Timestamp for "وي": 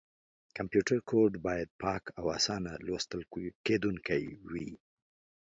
4.49-4.69